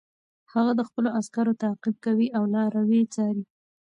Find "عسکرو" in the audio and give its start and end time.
1.19-1.59